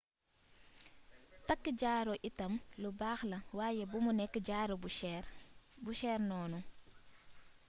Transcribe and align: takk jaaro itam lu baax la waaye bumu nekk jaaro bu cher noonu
takk 1.47 1.65
jaaro 1.81 2.13
itam 2.29 2.53
lu 2.81 2.89
baax 2.99 3.19
la 3.31 3.37
waaye 3.57 3.83
bumu 3.91 4.11
nekk 4.19 4.35
jaaro 4.47 4.75
bu 5.83 5.91
cher 6.01 6.19
noonu 6.29 6.59